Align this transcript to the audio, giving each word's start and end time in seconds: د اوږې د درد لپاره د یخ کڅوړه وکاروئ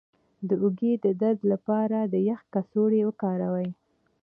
د 0.47 0.49
اوږې 0.61 0.93
د 1.03 1.05
درد 1.21 1.39
لپاره 1.51 1.97
د 2.03 2.15
یخ 2.29 2.41
کڅوړه 2.53 3.01
وکاروئ 3.07 3.69